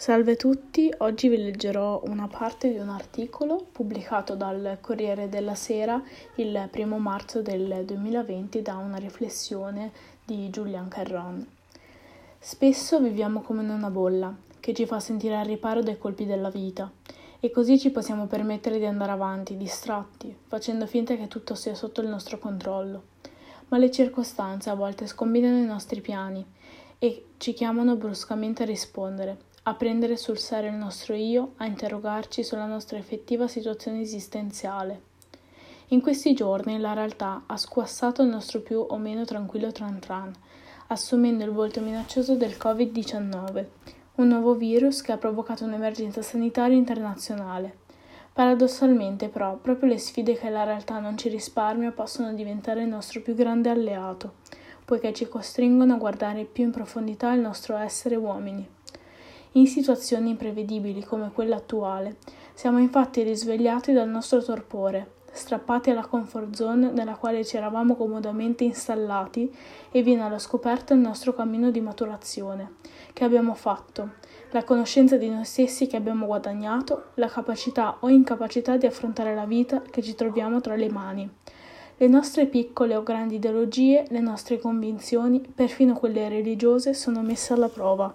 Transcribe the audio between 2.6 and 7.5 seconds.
di un articolo pubblicato dal Corriere della Sera il primo marzo